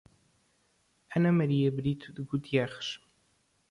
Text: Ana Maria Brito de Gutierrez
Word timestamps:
Ana 1.15 1.31
Maria 1.31 1.69
Brito 1.69 2.11
de 2.11 2.23
Gutierrez 2.23 2.99